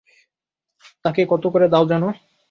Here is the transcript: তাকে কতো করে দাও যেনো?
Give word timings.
তাকে 1.05 1.21
কতো 1.31 1.47
করে 1.53 1.67
দাও 1.73 1.83
যেনো? 1.89 2.09